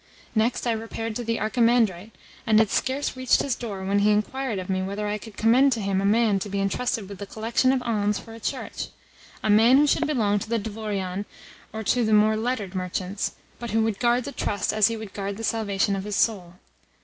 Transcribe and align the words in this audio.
Next 0.33 0.65
I 0.65 0.71
repaired 0.71 1.15
to 1.17 1.23
the 1.23 1.37
Archimandrite, 1.37 2.09
and 2.47 2.57
had 2.57 2.71
scarce 2.71 3.15
reached 3.15 3.43
his 3.43 3.55
door 3.55 3.85
when 3.85 3.99
he 3.99 4.09
inquired 4.09 4.57
of 4.57 4.67
me 4.67 4.81
whether 4.81 5.05
I 5.07 5.19
could 5.19 5.37
commend 5.37 5.71
to 5.73 5.79
him 5.79 6.01
a 6.01 6.05
man 6.05 6.33
meet 6.33 6.41
to 6.41 6.49
be 6.49 6.59
entrusted 6.59 7.07
with 7.07 7.19
the 7.19 7.27
collection 7.27 7.71
of 7.71 7.83
alms 7.83 8.17
for 8.17 8.33
a 8.33 8.39
church 8.39 8.87
a 9.43 9.49
man 9.51 9.77
who 9.77 9.85
should 9.85 10.07
belong 10.07 10.39
to 10.39 10.49
the 10.49 10.57
dvoriane 10.57 11.25
or 11.71 11.83
to 11.83 12.03
the 12.03 12.13
more 12.13 12.35
lettered 12.35 12.73
merchants, 12.73 13.33
but 13.59 13.69
who 13.69 13.83
would 13.83 13.99
guard 13.99 14.23
the 14.23 14.31
trust 14.31 14.73
as 14.73 14.87
he 14.87 14.97
would 14.97 15.13
guard 15.13 15.37
the 15.37 15.43
salvation 15.43 15.95
of 15.95 16.05
his 16.05 16.15
soul. 16.15 16.55